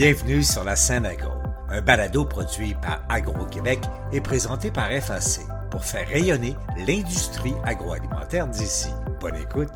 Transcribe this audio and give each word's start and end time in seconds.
Bienvenue 0.00 0.42
sur 0.42 0.64
la 0.64 0.76
scène 0.76 1.04
agro, 1.04 1.32
un 1.68 1.82
balado 1.82 2.24
produit 2.24 2.72
par 2.80 3.04
Agro-Québec 3.10 3.80
et 4.14 4.22
présenté 4.22 4.70
par 4.70 4.90
FAC 4.90 5.44
pour 5.70 5.84
faire 5.84 6.08
rayonner 6.08 6.54
l'industrie 6.88 7.52
agroalimentaire 7.64 8.48
d'ici. 8.48 8.88
Bonne 9.20 9.36
écoute. 9.36 9.68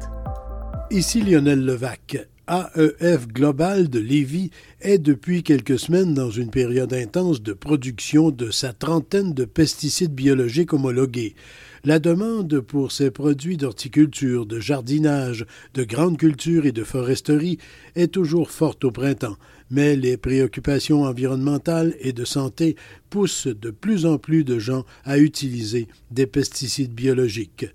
Ici 0.90 1.20
Lionel 1.20 1.62
Levac. 1.62 2.26
AEF 2.48 3.28
Global 3.28 3.90
de 3.90 3.98
Lévis 3.98 4.50
est 4.80 4.96
depuis 4.96 5.42
quelques 5.42 5.78
semaines 5.78 6.14
dans 6.14 6.30
une 6.30 6.50
période 6.50 6.94
intense 6.94 7.42
de 7.42 7.52
production 7.52 8.30
de 8.30 8.50
sa 8.50 8.72
trentaine 8.72 9.34
de 9.34 9.44
pesticides 9.44 10.14
biologiques 10.14 10.72
homologués. 10.72 11.34
La 11.86 11.98
demande 11.98 12.60
pour 12.60 12.92
ces 12.92 13.10
produits 13.10 13.58
d'horticulture, 13.58 14.46
de 14.46 14.58
jardinage, 14.58 15.44
de 15.74 15.84
grande 15.84 16.16
culture 16.16 16.64
et 16.64 16.72
de 16.72 16.82
foresterie 16.82 17.58
est 17.94 18.10
toujours 18.10 18.50
forte 18.50 18.84
au 18.84 18.90
printemps, 18.90 19.36
mais 19.70 19.94
les 19.94 20.16
préoccupations 20.16 21.02
environnementales 21.02 21.94
et 22.00 22.14
de 22.14 22.24
santé 22.24 22.76
poussent 23.10 23.48
de 23.48 23.70
plus 23.70 24.06
en 24.06 24.16
plus 24.16 24.44
de 24.44 24.58
gens 24.58 24.86
à 25.04 25.18
utiliser 25.18 25.88
des 26.10 26.26
pesticides 26.26 26.94
biologiques. 26.94 27.66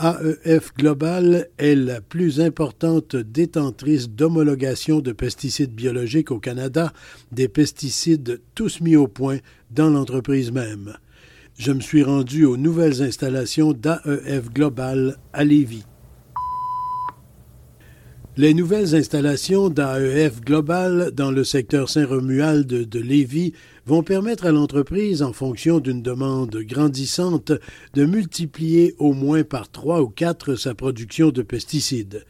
AEF 0.00 0.72
Global 0.74 1.48
est 1.58 1.74
la 1.74 2.00
plus 2.00 2.40
importante 2.40 3.16
détentrice 3.16 4.08
d'homologation 4.08 5.00
de 5.00 5.10
pesticides 5.10 5.74
biologiques 5.74 6.30
au 6.30 6.38
Canada, 6.38 6.92
des 7.32 7.48
pesticides 7.48 8.40
tous 8.54 8.80
mis 8.80 8.94
au 8.94 9.08
point 9.08 9.38
dans 9.72 9.90
l'entreprise 9.90 10.52
même. 10.52 10.96
Je 11.58 11.72
me 11.72 11.80
suis 11.80 12.04
rendu 12.04 12.44
aux 12.44 12.56
nouvelles 12.56 13.02
installations 13.02 13.72
d'AEF 13.72 14.48
Global 14.52 15.16
à 15.32 15.42
Lévis. 15.42 15.82
Les 18.36 18.54
nouvelles 18.54 18.94
installations 18.94 19.68
d'AEF 19.68 20.40
Global 20.40 21.10
dans 21.10 21.32
le 21.32 21.42
secteur 21.42 21.90
Saint-Romuald 21.90 22.68
de 22.68 23.00
Lévis 23.00 23.54
vont 23.86 24.04
permettre 24.04 24.46
à 24.46 24.52
l'entreprise, 24.52 25.20
en 25.20 25.32
fonction 25.32 25.80
d'une 25.80 26.00
demande 26.00 26.54
grandissante, 26.58 27.50
de 27.94 28.04
multiplier 28.04 28.94
au 28.98 29.12
moins 29.12 29.42
par 29.42 29.68
trois 29.68 30.00
ou 30.00 30.08
quatre 30.08 30.54
sa 30.54 30.76
production 30.76 31.30
de 31.30 31.42
pesticides. 31.42 32.24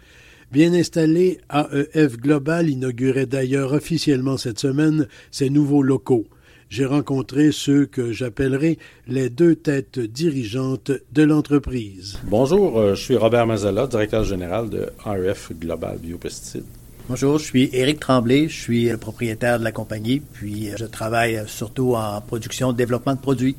Bien 0.51 0.73
installé, 0.73 1.39
AEF 1.53 2.17
Global 2.17 2.71
inaugurait 2.71 3.27
d'ailleurs 3.27 3.75
officiellement 3.75 4.39
cette 4.39 4.59
semaine 4.59 5.07
ses 5.31 5.51
nouveaux 5.51 5.83
locaux 5.83 6.27
j'ai 6.69 6.85
rencontré 6.85 7.51
ceux 7.53 7.87
que 7.87 8.13
j'appellerai 8.13 8.79
les 9.07 9.31
deux 9.31 9.55
têtes 9.55 9.99
dirigeantes 9.99 10.93
de 11.13 11.23
l'entreprise. 11.23 12.19
Bonjour, 12.25 12.79
euh, 12.79 12.95
je 12.95 13.03
suis 13.03 13.17
Robert 13.17 13.47
Mazala, 13.47 13.87
directeur 13.87 14.25
général 14.25 14.69
de 14.69 14.91
AEF 15.07 15.53
Global 15.59 15.99
Biopesticides. 15.99 16.65
Bonjour, 17.09 17.39
je 17.39 17.45
suis 17.45 17.71
Éric 17.73 18.01
Tremblay, 18.01 18.49
je 18.49 18.61
suis 18.61 18.89
le 18.89 18.99
propriétaire 18.99 19.59
de 19.59 19.65
la 19.65 19.73
compagnie, 19.73 20.21
puis 20.21 20.71
euh, 20.71 20.75
je 20.77 20.85
travaille 20.85 21.43
surtout 21.47 21.95
en 21.95 22.21
production 22.21 22.73
et 22.73 22.75
développement 22.75 23.15
de 23.15 23.21
produits. 23.21 23.57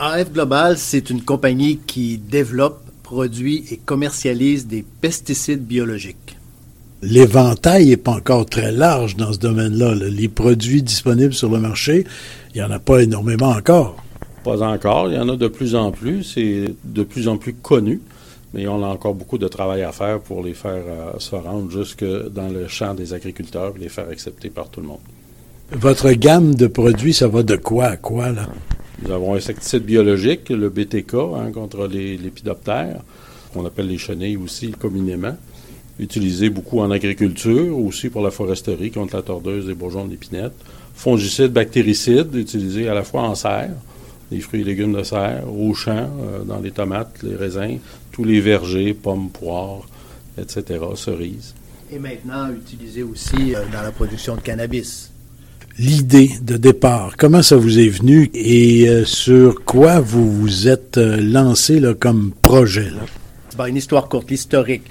AEF 0.00 0.32
Global, 0.32 0.78
c'est 0.78 1.10
une 1.10 1.22
compagnie 1.22 1.78
qui 1.78 2.18
développe, 2.18 2.80
produit 3.02 3.66
et 3.70 3.76
commercialise 3.76 4.66
des 4.66 4.82
pesticides 5.02 5.66
biologiques 5.66 6.38
l'éventail 7.02 7.88
n'est 7.88 7.96
pas 7.96 8.12
encore 8.12 8.46
très 8.46 8.72
large 8.72 9.16
dans 9.16 9.32
ce 9.32 9.38
domaine-là. 9.38 9.94
Les 9.94 10.28
produits 10.28 10.82
disponibles 10.82 11.34
sur 11.34 11.50
le 11.50 11.58
marché, 11.58 12.04
il 12.54 12.58
n'y 12.58 12.62
en 12.62 12.70
a 12.70 12.78
pas 12.78 13.02
énormément 13.02 13.50
encore. 13.50 13.96
Pas 14.44 14.62
encore. 14.62 15.08
Il 15.10 15.16
y 15.16 15.18
en 15.18 15.28
a 15.28 15.36
de 15.36 15.48
plus 15.48 15.74
en 15.74 15.90
plus. 15.90 16.24
C'est 16.24 16.74
de 16.84 17.02
plus 17.02 17.28
en 17.28 17.36
plus 17.36 17.54
connu. 17.54 18.00
Mais 18.54 18.66
on 18.68 18.82
a 18.84 18.86
encore 18.86 19.14
beaucoup 19.14 19.38
de 19.38 19.48
travail 19.48 19.82
à 19.82 19.92
faire 19.92 20.20
pour 20.20 20.42
les 20.42 20.52
faire 20.52 20.82
euh, 20.86 21.12
se 21.18 21.34
rendre 21.34 21.70
jusque 21.70 22.04
dans 22.04 22.48
le 22.48 22.68
champ 22.68 22.92
des 22.92 23.14
agriculteurs 23.14 23.72
et 23.76 23.80
les 23.80 23.88
faire 23.88 24.08
accepter 24.10 24.50
par 24.50 24.68
tout 24.68 24.82
le 24.82 24.88
monde. 24.88 25.00
Votre 25.70 26.12
gamme 26.12 26.54
de 26.54 26.66
produits, 26.66 27.14
ça 27.14 27.28
va 27.28 27.42
de 27.42 27.56
quoi 27.56 27.86
à 27.86 27.96
quoi, 27.96 28.30
là? 28.30 28.48
Nous 29.02 29.10
avons 29.10 29.32
un 29.32 29.38
insecticide 29.38 29.84
biologique, 29.84 30.50
le 30.50 30.68
BTK, 30.68 31.14
hein, 31.14 31.50
contre 31.52 31.86
les 31.86 32.18
lépidoptères, 32.18 33.00
qu'on 33.54 33.64
appelle 33.64 33.88
les 33.88 33.96
chenilles 33.96 34.36
aussi 34.36 34.72
communément 34.72 35.34
utilisé 36.02 36.50
beaucoup 36.50 36.80
en 36.80 36.90
agriculture, 36.90 37.78
aussi 37.78 38.08
pour 38.08 38.22
la 38.22 38.30
foresterie 38.30 38.90
contre 38.90 39.16
la 39.16 39.22
tordeuse, 39.22 39.66
des 39.66 39.74
bourgeons 39.74 40.04
d'épinette. 40.04 40.52
Fongicides, 40.94 41.52
bactéricides, 41.52 42.34
utilisés 42.34 42.88
à 42.88 42.94
la 42.94 43.04
fois 43.04 43.22
en 43.22 43.34
serre, 43.34 43.70
les 44.30 44.40
fruits 44.40 44.62
et 44.62 44.64
légumes 44.64 44.94
de 44.94 45.02
serre, 45.04 45.44
au 45.48 45.72
champ, 45.74 46.10
euh, 46.20 46.42
dans 46.44 46.58
les 46.58 46.72
tomates, 46.72 47.22
les 47.22 47.36
raisins, 47.36 47.78
tous 48.10 48.24
les 48.24 48.40
vergers, 48.40 48.94
pommes, 48.94 49.30
poires, 49.30 49.86
etc., 50.36 50.80
cerises. 50.96 51.54
Et 51.90 51.98
maintenant 51.98 52.50
utilisé 52.50 53.02
aussi 53.02 53.54
euh, 53.54 53.60
dans 53.72 53.82
la 53.82 53.92
production 53.92 54.36
de 54.36 54.40
cannabis. 54.40 55.10
L'idée 55.78 56.30
de 56.42 56.56
départ, 56.56 57.16
comment 57.16 57.42
ça 57.42 57.56
vous 57.56 57.78
est 57.78 57.88
venu 57.88 58.30
et 58.34 58.88
euh, 58.88 59.04
sur 59.04 59.64
quoi 59.64 60.00
vous 60.00 60.30
vous 60.30 60.68
êtes 60.68 60.98
lancé 60.98 61.80
là, 61.80 61.94
comme 61.94 62.32
projet? 62.42 62.90
Là? 62.90 63.06
une 63.68 63.76
histoire 63.76 64.08
courte, 64.08 64.30
historique. 64.30 64.82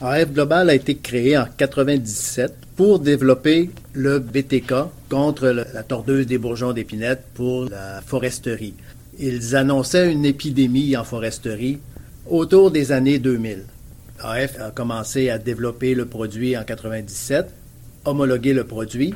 AF 0.00 0.32
Global 0.32 0.70
a 0.70 0.74
été 0.74 0.96
créé 0.96 1.36
en 1.36 1.46
97 1.56 2.52
pour 2.76 3.00
développer 3.00 3.70
le 3.94 4.20
BTK 4.20 4.72
contre 5.08 5.48
la 5.48 5.82
tordeuse 5.82 6.26
des 6.26 6.38
bourgeons 6.38 6.72
d'épinette 6.72 7.24
pour 7.34 7.64
la 7.64 8.00
foresterie. 8.06 8.74
Ils 9.18 9.56
annonçaient 9.56 10.12
une 10.12 10.24
épidémie 10.24 10.96
en 10.96 11.02
foresterie 11.02 11.80
autour 12.28 12.70
des 12.70 12.92
années 12.92 13.18
2000. 13.18 13.64
AF 14.20 14.60
a 14.60 14.70
commencé 14.70 15.30
à 15.30 15.38
développer 15.38 15.96
le 15.96 16.04
produit 16.04 16.56
en 16.56 16.62
97, 16.62 17.48
homologuer 18.04 18.54
le 18.54 18.62
produit 18.62 19.14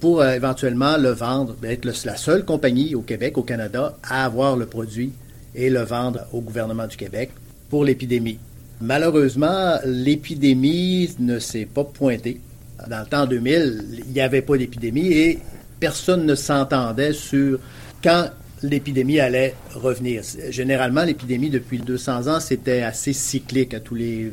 pour 0.00 0.22
euh, 0.22 0.32
éventuellement 0.32 0.96
le 0.96 1.10
vendre, 1.10 1.54
être 1.62 1.84
la 1.84 2.16
seule 2.16 2.44
compagnie 2.44 2.96
au 2.96 3.02
Québec, 3.02 3.38
au 3.38 3.42
Canada, 3.42 3.96
à 4.02 4.24
avoir 4.24 4.56
le 4.56 4.66
produit 4.66 5.12
et 5.54 5.70
le 5.70 5.82
vendre 5.82 6.26
au 6.32 6.40
gouvernement 6.40 6.88
du 6.88 6.96
Québec 6.96 7.30
pour 7.70 7.84
l'épidémie. 7.84 8.40
Malheureusement, 8.80 9.78
l'épidémie 9.84 11.14
ne 11.18 11.38
s'est 11.38 11.66
pas 11.66 11.84
pointée. 11.84 12.40
Dans 12.88 13.00
le 13.00 13.06
temps 13.06 13.26
2000, 13.26 14.02
il 14.06 14.12
n'y 14.12 14.20
avait 14.20 14.42
pas 14.42 14.58
d'épidémie 14.58 15.12
et 15.12 15.38
personne 15.80 16.26
ne 16.26 16.34
s'entendait 16.34 17.14
sur 17.14 17.58
quand 18.02 18.28
l'épidémie 18.62 19.18
allait 19.20 19.54
revenir. 19.74 20.22
Généralement, 20.50 21.04
l'épidémie, 21.04 21.50
depuis 21.50 21.78
200 21.78 22.26
ans, 22.26 22.40
c'était 22.40 22.82
assez 22.82 23.12
cyclique 23.12 23.74
à 23.74 23.80
tous 23.80 23.94
les 23.94 24.32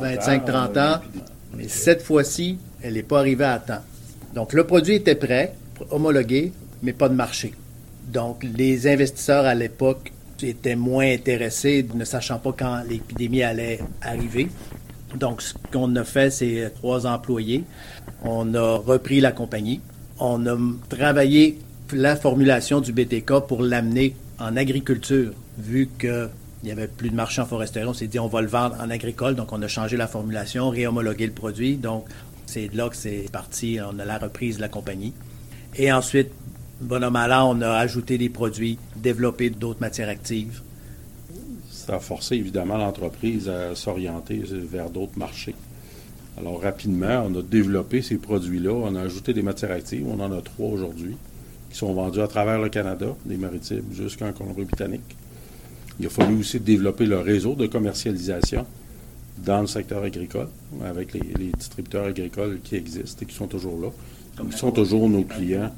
25-30 0.00 0.78
ans. 0.78 1.00
Mais 1.56 1.68
cette 1.68 2.02
fois-ci, 2.02 2.58
elle 2.82 2.94
n'est 2.94 3.02
pas 3.02 3.20
arrivée 3.20 3.44
à 3.44 3.58
temps. 3.58 3.82
Donc, 4.34 4.52
le 4.52 4.64
produit 4.64 4.96
était 4.96 5.14
prêt, 5.14 5.54
homologué, 5.90 6.52
mais 6.82 6.92
pas 6.92 7.08
de 7.08 7.14
marché. 7.14 7.52
Donc, 8.12 8.44
les 8.44 8.86
investisseurs 8.86 9.46
à 9.46 9.54
l'époque 9.54 10.12
étaient 10.42 10.76
moins 10.76 11.10
intéressés, 11.10 11.86
ne 11.94 12.04
sachant 12.04 12.38
pas 12.38 12.54
quand 12.56 12.82
l'épidémie 12.88 13.42
allait 13.42 13.80
arriver. 14.02 14.48
Donc, 15.14 15.42
ce 15.42 15.54
qu'on 15.72 15.94
a 15.96 16.04
fait, 16.04 16.30
c'est 16.30 16.70
trois 16.74 17.06
employés. 17.06 17.64
On 18.22 18.54
a 18.54 18.76
repris 18.76 19.20
la 19.20 19.32
compagnie. 19.32 19.80
On 20.18 20.46
a 20.46 20.56
travaillé 20.88 21.58
la 21.92 22.16
formulation 22.16 22.80
du 22.80 22.92
BTK 22.92 23.46
pour 23.46 23.62
l'amener 23.62 24.16
en 24.38 24.56
agriculture, 24.56 25.32
vu 25.58 25.88
qu'il 25.98 26.28
n'y 26.64 26.70
avait 26.70 26.88
plus 26.88 27.10
de 27.10 27.14
marché 27.14 27.40
en. 27.40 27.88
On 27.88 27.94
s'est 27.94 28.08
dit, 28.08 28.18
on 28.18 28.26
va 28.26 28.42
le 28.42 28.48
vendre 28.48 28.76
en 28.80 28.90
agricole. 28.90 29.34
Donc, 29.36 29.52
on 29.52 29.62
a 29.62 29.68
changé 29.68 29.96
la 29.96 30.08
formulation, 30.08 30.68
réhomologué 30.68 31.26
le 31.26 31.32
produit. 31.32 31.76
Donc, 31.76 32.06
c'est 32.46 32.72
là 32.74 32.88
que 32.88 32.96
c'est 32.96 33.30
parti. 33.32 33.78
On 33.80 33.98
a 33.98 34.04
la 34.04 34.18
reprise 34.18 34.56
de 34.56 34.62
la 34.62 34.68
compagnie. 34.68 35.14
Et 35.76 35.92
ensuite, 35.92 36.30
bonhomme 36.80 37.16
à 37.16 37.44
on 37.44 37.60
a 37.62 37.70
ajouté 37.70 38.18
des 38.18 38.28
produits, 38.28 38.78
développé 38.96 39.50
d'autres 39.50 39.80
matières 39.80 40.08
actives. 40.08 40.60
Ça 41.70 41.96
a 41.96 42.00
forcé 42.00 42.36
évidemment 42.36 42.76
l'entreprise 42.76 43.48
à 43.48 43.74
s'orienter 43.74 44.42
vers 44.50 44.90
d'autres 44.90 45.18
marchés. 45.18 45.54
Alors 46.38 46.60
rapidement, 46.60 47.26
on 47.26 47.38
a 47.38 47.42
développé 47.42 48.02
ces 48.02 48.18
produits-là, 48.18 48.72
on 48.72 48.94
a 48.94 49.02
ajouté 49.02 49.32
des 49.32 49.42
matières 49.42 49.70
actives, 49.70 50.06
on 50.06 50.20
en 50.20 50.32
a 50.32 50.42
trois 50.42 50.68
aujourd'hui, 50.68 51.16
qui 51.70 51.78
sont 51.78 51.94
vendus 51.94 52.20
à 52.20 52.28
travers 52.28 52.60
le 52.60 52.68
Canada, 52.68 53.06
des 53.24 53.36
maritimes 53.36 53.84
jusqu'en 53.92 54.32
Colombie-Britannique. 54.32 55.16
Il 55.98 56.06
a 56.06 56.10
fallu 56.10 56.40
aussi 56.40 56.60
développer 56.60 57.06
le 57.06 57.20
réseau 57.20 57.54
de 57.54 57.66
commercialisation 57.66 58.66
dans 59.38 59.62
le 59.62 59.66
secteur 59.66 60.02
agricole, 60.02 60.48
avec 60.84 61.14
les, 61.14 61.22
les 61.38 61.52
distributeurs 61.56 62.06
agricoles 62.06 62.58
qui 62.62 62.76
existent 62.76 63.20
et 63.22 63.26
qui 63.26 63.34
sont 63.34 63.46
toujours 63.46 63.80
là. 63.80 63.88
Ils 64.44 64.52
sont 64.52 64.72
toujours 64.72 65.08
nos 65.08 65.22
clients 65.22 65.72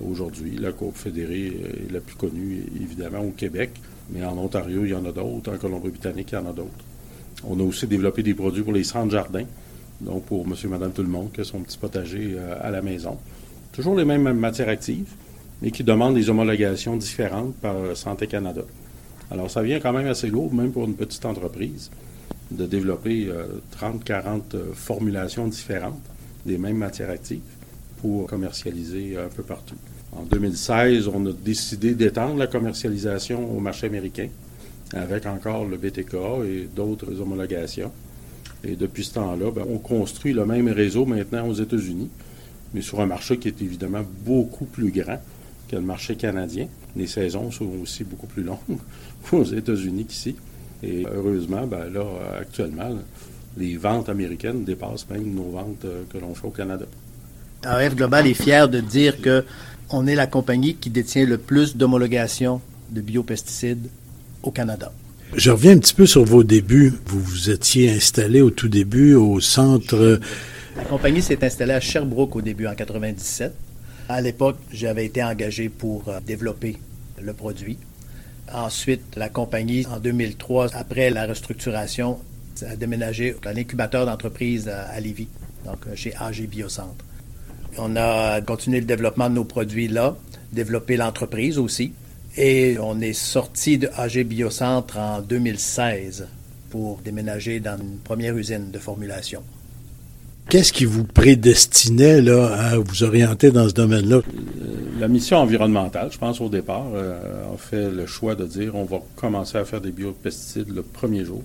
aujourd'hui. 0.00 0.56
La 0.56 0.72
Coop 0.72 0.96
fédérée 0.96 1.52
est 1.88 1.92
la 1.92 2.00
plus 2.00 2.16
connue, 2.16 2.64
évidemment, 2.80 3.20
au 3.20 3.30
Québec, 3.30 3.70
mais 4.10 4.24
en 4.24 4.36
Ontario, 4.38 4.84
il 4.84 4.90
y 4.90 4.94
en 4.94 5.04
a 5.04 5.12
d'autres. 5.12 5.52
En 5.52 5.58
Colombie-Britannique, 5.58 6.28
il 6.32 6.34
y 6.34 6.38
en 6.38 6.46
a 6.46 6.52
d'autres. 6.52 6.84
On 7.44 7.58
a 7.58 7.62
aussi 7.62 7.86
développé 7.86 8.22
des 8.22 8.34
produits 8.34 8.62
pour 8.62 8.72
les 8.72 8.84
centres 8.84 9.10
jardins, 9.10 9.44
donc 10.00 10.24
pour 10.24 10.46
monsieur, 10.46 10.68
madame, 10.68 10.92
tout 10.92 11.02
le 11.02 11.08
monde 11.08 11.30
qui 11.32 11.40
a 11.40 11.44
son 11.44 11.60
petit 11.60 11.78
potager 11.78 12.34
euh, 12.36 12.56
à 12.60 12.70
la 12.70 12.82
maison. 12.82 13.18
Toujours 13.72 13.96
les 13.96 14.04
mêmes 14.04 14.32
matières 14.32 14.68
actives, 14.68 15.14
mais 15.60 15.70
qui 15.70 15.82
demandent 15.84 16.14
des 16.14 16.28
homologations 16.28 16.96
différentes 16.96 17.54
par 17.56 17.76
euh, 17.76 17.94
Santé 17.94 18.26
Canada. 18.26 18.62
Alors, 19.30 19.50
ça 19.50 19.62
vient 19.62 19.80
quand 19.80 19.92
même 19.92 20.06
assez 20.06 20.28
lourd, 20.28 20.52
même 20.52 20.72
pour 20.72 20.84
une 20.84 20.94
petite 20.94 21.24
entreprise, 21.24 21.90
de 22.50 22.66
développer 22.66 23.30
30-40 23.80 24.40
euh, 24.54 24.72
formulations 24.74 25.46
différentes 25.46 26.02
des 26.44 26.58
mêmes 26.58 26.76
matières 26.76 27.10
actives 27.10 27.40
pour 28.02 28.26
commercialiser 28.26 29.16
un 29.16 29.28
peu 29.28 29.42
partout. 29.42 29.76
En 30.14 30.24
2016, 30.24 31.08
on 31.08 31.24
a 31.24 31.32
décidé 31.32 31.94
d'étendre 31.94 32.36
la 32.36 32.46
commercialisation 32.46 33.56
au 33.56 33.60
marché 33.60 33.86
américain 33.86 34.28
avec 34.92 35.24
encore 35.24 35.64
le 35.64 35.78
BTK 35.78 36.14
et 36.44 36.68
d'autres 36.74 37.20
homologations. 37.20 37.90
Et 38.64 38.76
depuis 38.76 39.04
ce 39.04 39.14
temps-là, 39.14 39.50
ben, 39.50 39.64
on 39.68 39.78
construit 39.78 40.32
le 40.32 40.44
même 40.44 40.68
réseau 40.68 41.06
maintenant 41.06 41.48
aux 41.48 41.54
États-Unis, 41.54 42.10
mais 42.74 42.82
sur 42.82 43.00
un 43.00 43.06
marché 43.06 43.38
qui 43.38 43.48
est 43.48 43.62
évidemment 43.62 44.04
beaucoup 44.24 44.66
plus 44.66 44.90
grand 44.90 45.20
que 45.68 45.76
le 45.76 45.82
marché 45.82 46.16
canadien. 46.16 46.68
Les 46.94 47.06
saisons 47.06 47.50
sont 47.50 47.70
aussi 47.82 48.04
beaucoup 48.04 48.26
plus 48.26 48.42
longues 48.42 48.58
aux 49.32 49.44
États-Unis 49.44 50.04
qu'ici. 50.04 50.36
Et 50.82 51.06
heureusement, 51.10 51.66
ben 51.66 51.88
là, 51.90 52.04
actuellement, 52.40 52.90
les 53.56 53.76
ventes 53.76 54.08
américaines 54.08 54.64
dépassent 54.64 55.08
même 55.08 55.32
nos 55.34 55.50
ventes 55.50 55.84
euh, 55.84 56.02
que 56.10 56.18
l'on 56.18 56.34
fait 56.34 56.46
au 56.46 56.50
Canada. 56.50 56.86
AF 57.64 57.94
Global 57.94 58.26
est 58.26 58.34
fier 58.34 58.68
de 58.68 58.80
dire 58.80 59.20
que 59.20 59.44
on 59.90 60.06
est 60.06 60.14
la 60.14 60.26
compagnie 60.26 60.74
qui 60.74 60.90
détient 60.90 61.26
le 61.26 61.38
plus 61.38 61.76
d'homologations 61.76 62.60
de 62.90 63.00
biopesticides 63.00 63.88
au 64.42 64.50
Canada. 64.50 64.92
Je 65.34 65.50
reviens 65.50 65.72
un 65.72 65.78
petit 65.78 65.94
peu 65.94 66.06
sur 66.06 66.24
vos 66.24 66.44
débuts. 66.44 66.92
Vous 67.06 67.20
vous 67.20 67.50
étiez 67.50 67.90
installé 67.90 68.40
au 68.40 68.50
tout 68.50 68.68
début 68.68 69.14
au 69.14 69.40
centre. 69.40 70.20
La 70.76 70.84
compagnie 70.84 71.22
s'est 71.22 71.44
installée 71.44 71.74
à 71.74 71.80
Sherbrooke 71.80 72.36
au 72.36 72.40
début 72.40 72.66
en 72.66 72.74
97. 72.74 73.54
À 74.08 74.20
l'époque, 74.20 74.56
j'avais 74.72 75.06
été 75.06 75.22
engagé 75.22 75.68
pour 75.68 76.08
euh, 76.08 76.20
développer 76.26 76.78
le 77.20 77.32
produit. 77.32 77.78
Ensuite, 78.52 79.02
la 79.16 79.28
compagnie, 79.28 79.86
en 79.86 80.00
2003, 80.00 80.74
après 80.74 81.10
la 81.10 81.26
restructuration, 81.26 82.18
a 82.66 82.76
déménagé 82.76 83.36
à 83.44 83.52
l'incubateur 83.52 84.04
d'entreprise 84.04 84.68
à 84.68 84.98
Lévis, 85.00 85.28
donc 85.64 85.78
euh, 85.86 85.94
chez 85.94 86.14
AG 86.16 86.46
Biocentre. 86.46 87.04
On 87.78 87.96
a 87.96 88.40
continué 88.42 88.80
le 88.80 88.86
développement 88.86 89.30
de 89.30 89.34
nos 89.34 89.44
produits 89.44 89.88
là, 89.88 90.16
développé 90.52 90.96
l'entreprise 90.96 91.58
aussi. 91.58 91.92
Et 92.36 92.76
on 92.80 93.00
est 93.00 93.12
sorti 93.12 93.78
de 93.78 93.88
AG 93.96 94.24
Biocentre 94.24 94.98
en 94.98 95.20
2016 95.20 96.28
pour 96.70 96.98
déménager 97.04 97.60
dans 97.60 97.76
une 97.78 97.98
première 97.98 98.36
usine 98.36 98.70
de 98.70 98.78
formulation. 98.78 99.42
Qu'est-ce 100.48 100.72
qui 100.72 100.84
vous 100.84 101.04
prédestinait 101.04 102.20
là, 102.20 102.46
à 102.54 102.78
vous 102.78 103.04
orienter 103.04 103.50
dans 103.50 103.68
ce 103.68 103.74
domaine-là? 103.74 104.16
Euh, 104.16 104.22
la 104.98 105.08
mission 105.08 105.38
environnementale, 105.38 106.10
je 106.12 106.18
pense 106.18 106.40
au 106.40 106.48
départ, 106.48 106.86
euh, 106.94 107.54
a 107.54 107.56
fait 107.56 107.90
le 107.90 108.06
choix 108.06 108.34
de 108.34 108.44
dire 108.46 108.74
on 108.74 108.84
va 108.84 108.98
commencer 109.16 109.58
à 109.58 109.64
faire 109.64 109.80
des 109.80 109.92
biopesticides 109.92 110.68
le 110.74 110.82
premier 110.82 111.24
jour. 111.24 111.42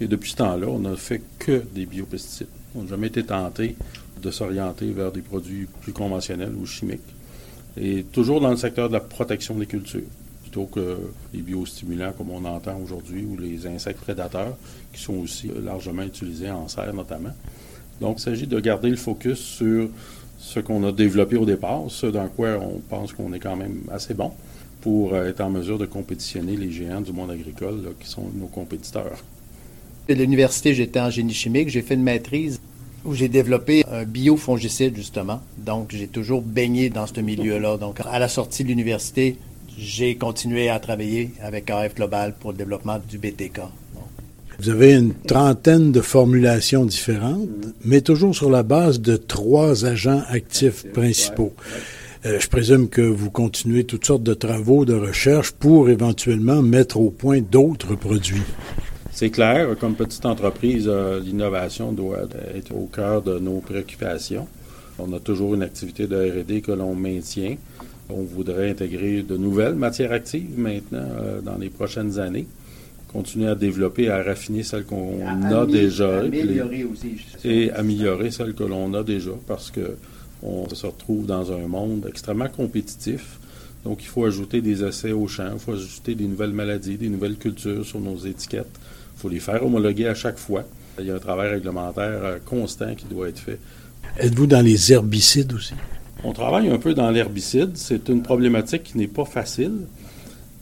Et 0.00 0.06
depuis 0.06 0.30
ce 0.30 0.36
temps-là, 0.36 0.66
on 0.68 0.78
n'a 0.78 0.96
fait 0.96 1.20
que 1.38 1.62
des 1.74 1.84
biopesticides. 1.84 2.48
On 2.74 2.82
n'a 2.82 2.88
jamais 2.88 3.08
été 3.08 3.22
tenté 3.24 3.76
de 4.20 4.30
s'orienter 4.30 4.92
vers 4.92 5.12
des 5.12 5.22
produits 5.22 5.66
plus 5.82 5.92
conventionnels 5.92 6.52
ou 6.60 6.66
chimiques. 6.66 7.00
Et 7.76 8.04
toujours 8.04 8.40
dans 8.40 8.50
le 8.50 8.56
secteur 8.56 8.88
de 8.88 8.94
la 8.94 9.00
protection 9.00 9.54
des 9.54 9.66
cultures, 9.66 10.02
plutôt 10.42 10.64
que 10.64 10.98
les 11.32 11.40
biostimulants 11.40 12.12
comme 12.12 12.30
on 12.30 12.44
entend 12.44 12.78
aujourd'hui 12.82 13.24
ou 13.24 13.36
les 13.36 13.66
insectes 13.66 14.00
prédateurs 14.00 14.56
qui 14.92 15.00
sont 15.00 15.14
aussi 15.14 15.50
largement 15.62 16.02
utilisés 16.02 16.50
en 16.50 16.68
serre 16.68 16.94
notamment. 16.94 17.32
Donc, 18.00 18.18
il 18.18 18.22
s'agit 18.22 18.46
de 18.46 18.58
garder 18.60 18.90
le 18.90 18.96
focus 18.96 19.38
sur 19.38 19.88
ce 20.38 20.58
qu'on 20.58 20.82
a 20.84 20.92
développé 20.92 21.36
au 21.36 21.44
départ, 21.44 21.82
ce 21.88 22.06
dans 22.06 22.28
quoi 22.28 22.58
on 22.58 22.78
pense 22.78 23.12
qu'on 23.12 23.32
est 23.32 23.38
quand 23.38 23.56
même 23.56 23.82
assez 23.92 24.14
bon 24.14 24.32
pour 24.80 25.14
être 25.14 25.42
en 25.42 25.50
mesure 25.50 25.78
de 25.78 25.84
compétitionner 25.84 26.56
les 26.56 26.72
géants 26.72 27.02
du 27.02 27.12
monde 27.12 27.30
agricole 27.30 27.92
qui 28.00 28.08
sont 28.08 28.30
nos 28.34 28.46
compétiteurs. 28.46 29.22
À 30.08 30.14
l'université, 30.14 30.74
j'étais 30.74 30.98
en 30.98 31.10
génie 31.10 31.34
chimique. 31.34 31.68
J'ai 31.68 31.82
fait 31.82 31.94
une 31.94 32.02
maîtrise 32.02 32.58
où 33.04 33.14
j'ai 33.14 33.28
développé 33.28 33.84
un 33.90 34.04
biofongicide, 34.04 34.96
justement. 34.96 35.40
Donc, 35.58 35.90
j'ai 35.90 36.08
toujours 36.08 36.42
baigné 36.42 36.90
dans 36.90 37.06
ce 37.06 37.20
milieu-là. 37.20 37.76
Donc, 37.76 38.00
à 38.04 38.18
la 38.18 38.28
sortie 38.28 38.64
de 38.64 38.68
l'université, 38.68 39.36
j'ai 39.78 40.16
continué 40.16 40.68
à 40.68 40.78
travailler 40.78 41.30
avec 41.42 41.70
AF 41.70 41.94
Global 41.94 42.34
pour 42.38 42.52
le 42.52 42.58
développement 42.58 42.98
du 43.08 43.18
BTK. 43.18 43.60
Vous 44.58 44.68
avez 44.68 44.92
une 44.92 45.14
trentaine 45.14 45.90
de 45.90 46.02
formulations 46.02 46.84
différentes, 46.84 47.48
mais 47.82 48.02
toujours 48.02 48.34
sur 48.34 48.50
la 48.50 48.62
base 48.62 49.00
de 49.00 49.16
trois 49.16 49.86
agents 49.86 50.22
actifs 50.28 50.84
principaux. 50.92 51.54
Euh, 52.26 52.38
je 52.38 52.48
présume 52.48 52.90
que 52.90 53.00
vous 53.00 53.30
continuez 53.30 53.84
toutes 53.84 54.04
sortes 54.04 54.22
de 54.22 54.34
travaux 54.34 54.84
de 54.84 54.92
recherche 54.92 55.52
pour 55.52 55.88
éventuellement 55.88 56.60
mettre 56.60 57.00
au 57.00 57.08
point 57.08 57.40
d'autres 57.40 57.94
produits. 57.94 58.42
C'est 59.12 59.30
clair, 59.30 59.76
comme 59.78 59.94
petite 59.94 60.24
entreprise, 60.24 60.86
euh, 60.88 61.20
l'innovation 61.20 61.92
doit 61.92 62.28
être 62.54 62.74
au 62.74 62.86
cœur 62.86 63.22
de 63.22 63.38
nos 63.38 63.58
préoccupations. 63.60 64.46
On 64.98 65.12
a 65.12 65.20
toujours 65.20 65.54
une 65.54 65.62
activité 65.62 66.06
de 66.06 66.16
RD 66.16 66.62
que 66.62 66.72
l'on 66.72 66.94
maintient. 66.94 67.56
On 68.08 68.22
voudrait 68.22 68.70
intégrer 68.70 69.22
de 69.22 69.36
nouvelles 69.36 69.74
matières 69.74 70.12
actives 70.12 70.58
maintenant 70.58 71.08
euh, 71.20 71.40
dans 71.40 71.56
les 71.56 71.70
prochaines 71.70 72.18
années. 72.18 72.46
Continuer 73.08 73.48
à 73.48 73.56
développer, 73.56 74.08
à 74.08 74.22
raffiner 74.22 74.62
celles 74.62 74.84
qu'on 74.84 75.20
a 75.26 75.66
déjà. 75.66 76.20
Améliorer 76.20 76.84
aussi. 76.84 77.16
Et 77.44 77.70
améliorer 77.72 78.30
celles 78.30 78.54
que 78.54 78.62
l'on 78.62 78.94
a 78.94 79.02
déjà 79.02 79.32
parce 79.48 79.72
que 79.72 79.96
on 80.42 80.68
se 80.68 80.86
retrouve 80.86 81.26
dans 81.26 81.52
un 81.52 81.66
monde 81.66 82.06
extrêmement 82.08 82.48
compétitif. 82.48 83.39
Donc, 83.84 84.02
il 84.02 84.06
faut 84.06 84.24
ajouter 84.24 84.60
des 84.60 84.84
essais 84.84 85.12
au 85.12 85.26
champ, 85.26 85.50
il 85.52 85.58
faut 85.58 85.72
ajouter 85.72 86.14
des 86.14 86.26
nouvelles 86.26 86.52
maladies, 86.52 86.96
des 86.96 87.08
nouvelles 87.08 87.36
cultures 87.36 87.84
sur 87.84 88.00
nos 88.00 88.16
étiquettes. 88.16 88.78
Il 89.16 89.20
faut 89.20 89.28
les 89.28 89.40
faire 89.40 89.64
homologuer 89.64 90.06
à 90.06 90.14
chaque 90.14 90.38
fois. 90.38 90.64
Il 90.98 91.06
y 91.06 91.10
a 91.10 91.14
un 91.14 91.18
travail 91.18 91.50
réglementaire 91.50 92.24
euh, 92.24 92.38
constant 92.44 92.94
qui 92.94 93.06
doit 93.06 93.28
être 93.28 93.38
fait. 93.38 93.58
Êtes-vous 94.18 94.46
dans 94.46 94.60
les 94.60 94.92
herbicides 94.92 95.52
aussi? 95.52 95.74
On 96.24 96.32
travaille 96.32 96.68
un 96.68 96.78
peu 96.78 96.92
dans 96.92 97.10
l'herbicide. 97.10 97.70
C'est 97.74 98.08
une 98.08 98.22
problématique 98.22 98.82
qui 98.82 98.98
n'est 98.98 99.08
pas 99.08 99.24
facile 99.24 99.86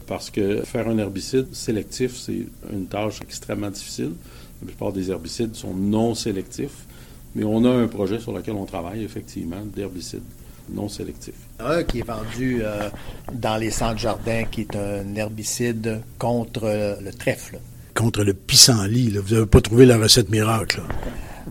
parce 0.06 0.30
que 0.30 0.62
faire 0.62 0.88
un 0.88 0.98
herbicide 0.98 1.54
sélectif, 1.54 2.16
c'est 2.16 2.46
une 2.72 2.86
tâche 2.86 3.20
extrêmement 3.20 3.70
difficile. 3.70 4.12
La 4.60 4.66
plupart 4.66 4.92
des 4.92 5.10
herbicides 5.10 5.54
sont 5.54 5.74
non 5.74 6.14
sélectifs, 6.14 6.86
mais 7.34 7.44
on 7.44 7.64
a 7.64 7.70
un 7.70 7.88
projet 7.88 8.18
sur 8.18 8.32
lequel 8.32 8.54
on 8.54 8.64
travaille 8.64 9.04
effectivement 9.04 9.64
d'herbicide 9.64 10.22
non 10.70 10.88
sélectif. 10.88 11.34
Un 11.60 11.82
qui 11.82 12.00
est 12.00 12.06
vendu 12.06 12.60
euh, 12.62 12.88
dans 13.32 13.56
les 13.56 13.70
centres 13.70 13.98
jardins, 13.98 14.44
qui 14.44 14.62
est 14.62 14.76
un 14.76 15.14
herbicide 15.16 16.02
contre 16.18 16.98
le 17.00 17.12
trèfle 17.12 17.58
contre 17.98 18.22
le 18.22 18.32
pissenlit. 18.32 19.10
Vous 19.18 19.34
n'avez 19.34 19.46
pas 19.46 19.60
trouvé 19.60 19.84
la 19.84 19.98
recette 19.98 20.30
miracle. 20.30 20.82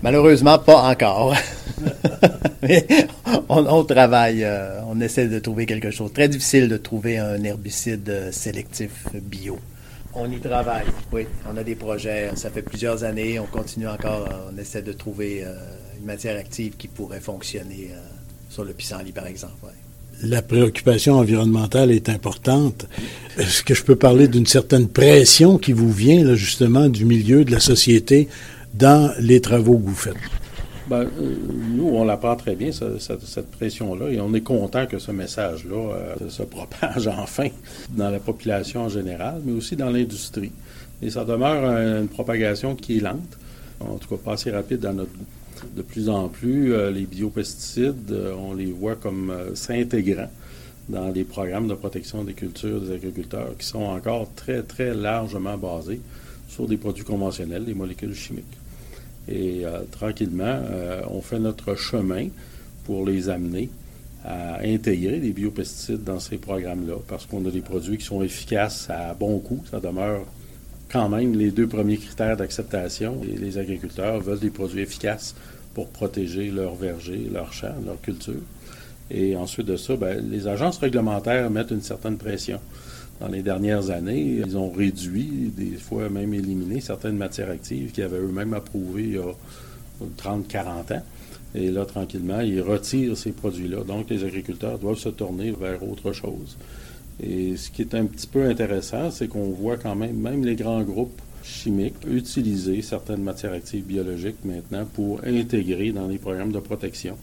Malheureusement, 0.02 0.58
pas 0.58 0.90
encore. 0.90 1.36
Mais 2.62 2.88
on, 3.50 3.84
travaille, 3.84 4.46
euh, 4.46 4.80
on 4.88 5.02
essaie 5.02 5.28
de 5.28 5.40
trouver 5.40 5.66
quelque 5.66 5.92
chose. 5.92 6.14
Très 6.14 6.30
difficile 6.30 6.70
de 6.70 6.78
trouver 6.78 7.18
un 7.18 7.44
herbicide 7.44 8.10
euh, 8.10 8.32
sélectif 8.32 9.08
bio. 9.14 9.60
On 10.14 10.32
y 10.32 10.40
travaille, 10.40 10.86
oui. 11.12 11.28
On 11.52 11.58
a 11.58 11.64
des 11.64 11.76
projets. 11.76 12.32
Ça 12.36 12.50
fait 12.50 12.62
plusieurs 12.62 13.04
années. 13.04 13.40
On 13.40 13.46
continue 13.46 13.90
encore. 13.90 14.30
On 14.52 14.58
essaie 14.58 14.82
de 14.82 14.94
trouver 14.94 15.44
une 16.00 16.06
matière 16.06 16.40
active 16.40 16.78
qui 16.78 16.88
pourrait 16.88 17.20
fonctionner 17.20 17.92
sur 18.50 18.64
le 18.64 18.74
pissenlit, 18.74 19.12
par 19.12 19.28
exemple 19.28 19.68
la 20.24 20.42
préoccupation 20.42 21.16
environnementale 21.16 21.92
est 21.92 22.10
importante. 22.10 22.88
Est-ce 23.38 23.64
que 23.64 23.74
je 23.74 23.84
peux 23.84 23.96
parler 23.96 24.28
d'une 24.28 24.48
certaine 24.48 24.88
pression 24.88 25.58
qui 25.58 25.74
vous 25.74 25.92
vient 25.92 26.24
là, 26.24 26.36
justement 26.36 26.90
du 26.90 27.06
milieu 27.06 27.46
de 27.46 27.52
la 27.52 27.60
société 27.60 28.28
dans 28.74 29.12
les 29.20 29.42
travaux 29.42 29.78
que 29.78 29.86
vous 29.86 29.96
faites? 29.96 30.16
Ben, 30.90 31.02
euh, 31.02 31.36
nous, 31.76 31.88
on 31.88 32.06
la 32.06 32.16
prend 32.16 32.36
très 32.36 32.56
bien, 32.56 32.72
cette, 32.72 33.52
pression-là, 33.52 34.10
et 34.10 34.22
on 34.22 34.34
est 34.34 34.42
content 34.42 34.86
que 34.86 35.00
ce 35.00 35.12
message-là 35.12 35.76
euh, 35.76 36.30
se 36.30 36.44
propage 36.44 37.08
enfin 37.20 37.50
dans 37.90 38.10
la 38.10 38.20
population 38.20 38.84
en 38.84 38.90
général, 38.90 39.42
mais 39.44 39.52
aussi 39.52 39.76
dans 39.76 39.90
l'industrie. 39.90 40.52
Et 41.02 41.10
ça 41.10 41.26
demeure 41.26 41.66
une 42.02 42.08
propagation 42.08 42.76
qui 42.76 42.98
est 42.98 43.02
lente, 43.02 43.38
en 43.82 43.98
tout 43.98 44.08
cas 44.08 44.16
pas 44.24 44.34
assez 44.34 44.50
rapide 44.50 44.80
dans 44.80 44.94
notre 44.94 45.12
de 45.76 45.82
plus 45.82 46.10
en 46.10 46.30
plus, 46.30 46.74
euh, 46.74 46.92
les 46.92 47.06
biopesticides, 47.06 48.12
euh, 48.12 48.34
on 48.38 48.54
les 48.54 48.72
voit 48.72 48.96
comme 48.96 49.30
euh, 49.30 49.56
s'intégrant 49.56 50.30
dans 50.90 51.10
les 51.10 51.24
programmes 51.24 51.68
de 51.68 51.74
protection 51.74 52.24
des 52.24 52.34
cultures 52.34 52.82
des 52.82 52.94
agriculteurs 52.94 53.58
qui 53.58 53.66
sont 53.66 53.84
encore 53.84 54.28
très, 54.36 54.64
très 54.64 54.94
largement 54.94 55.58
basés 55.58 56.00
sur 56.48 56.68
des 56.68 56.78
produits 56.78 57.04
conventionnels, 57.04 57.66
des 57.66 57.74
molécules 57.74 58.16
chimiques. 58.16 58.46
Et 59.30 59.64
tranquillement, 59.92 60.62
on 61.10 61.22
fait 61.22 61.40
notre 61.40 61.76
chemin 61.76 62.28
pour 62.86 63.06
les 63.06 63.28
amener 63.28 63.70
à 64.24 64.62
intégrer 64.64 65.20
des 65.20 65.34
biopesticides 65.34 66.06
dans 66.06 66.22
ces 66.22 66.38
programmes-là 66.38 66.96
parce 67.10 67.26
qu'on 67.26 67.46
a 67.46 67.52
des 67.52 67.60
produits 67.60 67.98
qui 67.98 68.06
sont 68.06 68.22
efficaces 68.22 68.90
à 68.90 69.14
bon 69.14 69.40
coût. 69.40 69.62
Ça 69.70 69.82
demeure 69.82 70.22
quand 70.90 71.10
même 71.10 71.34
les 71.34 71.52
deux 71.52 71.68
premiers 71.68 71.98
critères 71.98 72.38
d'acceptation. 72.38 73.20
Les 73.24 73.58
agriculteurs 73.58 74.20
veulent 74.22 74.40
des 74.40 74.50
produits 74.50 74.82
efficaces 74.82 75.36
pour 75.74 75.90
protéger 75.90 76.50
leurs 76.50 76.76
vergers, 76.76 77.28
leurs 77.32 77.54
champs, 77.54 77.76
leur 77.86 78.02
culture. 78.02 78.42
Et 79.12 79.36
ensuite 79.36 79.68
de 79.68 79.78
ça, 79.78 79.96
ben, 79.96 80.20
les 80.30 80.48
agences 80.48 80.80
réglementaires 80.80 81.50
mettent 81.50 81.72
une 81.72 81.82
certaine 81.82 82.18
pression. 82.18 82.60
Dans 83.20 83.28
les 83.28 83.42
dernières 83.42 83.90
années, 83.90 84.42
ils 84.46 84.58
ont 84.58 84.70
réduit, 84.70 85.52
des 85.56 85.78
fois 85.78 86.10
même 86.10 86.34
éliminé 86.34 86.82
certaines 86.82 87.18
matières 87.18 87.50
actives 87.50 87.92
qu'ils 87.92 88.04
avaient 88.04 88.20
eux-mêmes 88.20 88.54
approuvées 88.54 89.04
il 89.04 89.14
y 89.14 89.18
a 89.18 89.34
30-40 90.18 90.94
ans. 90.94 91.04
Et 91.56 91.72
là, 91.72 91.86
tranquillement, 91.86 92.42
ils 92.42 92.62
retirent 92.62 93.18
ces 93.18 93.32
produits-là. 93.32 93.84
Donc, 93.84 94.10
les 94.10 94.24
agriculteurs 94.24 94.78
doivent 94.78 94.98
se 94.98 95.10
tourner 95.10 95.52
vers 95.52 95.82
autre 95.88 96.12
chose. 96.12 96.58
Et 97.22 97.58
ce 97.58 97.72
qui 97.72 97.82
est 97.82 97.96
un 97.96 98.06
petit 98.06 98.28
peu 98.28 98.44
intéressant, 98.44 99.10
c'est 99.10 99.28
qu'on 99.28 99.50
voit 99.50 99.78
quand 99.78 99.96
même, 99.96 100.18
même 100.18 100.46
les 100.46 100.56
grands 100.56 100.84
groupes 100.84 101.20
chimiques, 101.44 101.96
utiliser 102.08 102.82
certaines 102.82 103.24
matières 103.24 103.54
actives 103.54 103.86
biologiques 103.86 104.44
maintenant 104.44 104.86
pour 104.86 105.22
intégrer 105.24 105.92
dans 105.92 106.08
les 106.08 106.18
programmes 106.18 106.52
de 106.52 106.60
protection, 106.60 107.18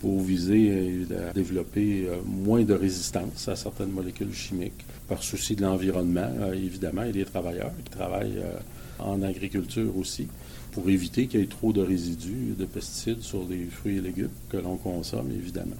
pour 0.00 0.20
viser 0.20 0.70
euh, 1.10 1.30
à 1.30 1.32
développer 1.32 2.06
euh, 2.06 2.16
moins 2.24 2.62
de 2.62 2.74
résistance 2.74 3.48
à 3.48 3.56
certaines 3.56 3.90
molécules 3.90 4.32
chimiques, 4.32 4.84
par 5.08 5.22
souci 5.22 5.56
de 5.56 5.62
l'environnement, 5.62 6.30
euh, 6.40 6.52
évidemment, 6.54 7.02
et 7.02 7.12
des 7.12 7.24
travailleurs 7.24 7.72
qui 7.84 7.90
travaillent 7.90 8.42
en 8.98 9.20
agriculture 9.22 9.96
aussi, 9.98 10.28
pour 10.72 10.88
éviter 10.88 11.26
qu'il 11.26 11.40
y 11.40 11.42
ait 11.42 11.46
trop 11.46 11.72
de 11.72 11.82
résidus 11.82 12.54
de 12.58 12.64
pesticides 12.64 13.22
sur 13.22 13.46
les 13.48 13.66
fruits 13.66 13.98
et 13.98 14.00
légumes 14.00 14.30
que 14.48 14.56
l'on 14.56 14.76
consomme, 14.76 15.30
évidemment. 15.30 15.76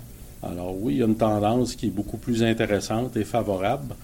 Alors 0.50 0.74
oui, 0.78 0.94
il 0.94 0.98
y 0.98 1.02
a 1.02 1.06
une 1.06 1.16
tendance 1.16 1.74
qui 1.74 1.86
est 1.86 1.90
beaucoup 1.90 2.16
plus 2.16 2.42
intéressante 2.42 3.16
et 3.16 3.24
favorable, 3.24 3.94